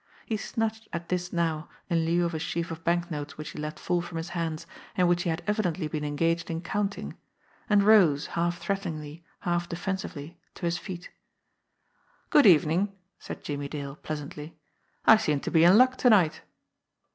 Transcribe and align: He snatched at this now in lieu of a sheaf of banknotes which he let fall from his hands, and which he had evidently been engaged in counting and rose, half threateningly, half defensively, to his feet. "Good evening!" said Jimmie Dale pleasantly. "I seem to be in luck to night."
He 0.25 0.35
snatched 0.35 0.87
at 0.91 1.09
this 1.09 1.31
now 1.31 1.69
in 1.87 2.05
lieu 2.07 2.25
of 2.25 2.33
a 2.33 2.39
sheaf 2.39 2.71
of 2.71 2.83
banknotes 2.83 3.37
which 3.37 3.51
he 3.51 3.59
let 3.59 3.77
fall 3.77 4.01
from 4.01 4.17
his 4.17 4.29
hands, 4.29 4.65
and 4.97 5.07
which 5.07 5.21
he 5.21 5.29
had 5.29 5.43
evidently 5.45 5.87
been 5.87 6.03
engaged 6.03 6.49
in 6.49 6.63
counting 6.63 7.19
and 7.69 7.83
rose, 7.83 8.25
half 8.33 8.57
threateningly, 8.57 9.23
half 9.41 9.69
defensively, 9.69 10.39
to 10.55 10.65
his 10.65 10.79
feet. 10.79 11.11
"Good 12.31 12.47
evening!" 12.47 12.91
said 13.19 13.43
Jimmie 13.43 13.69
Dale 13.69 13.95
pleasantly. 13.95 14.57
"I 15.05 15.17
seem 15.17 15.39
to 15.41 15.51
be 15.51 15.63
in 15.63 15.77
luck 15.77 15.97
to 15.97 16.09
night." 16.09 16.41